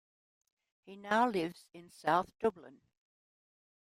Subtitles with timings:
[0.83, 2.81] He now lives in south Dublin.